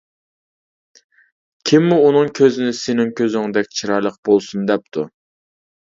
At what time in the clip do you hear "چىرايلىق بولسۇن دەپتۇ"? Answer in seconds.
3.81-5.05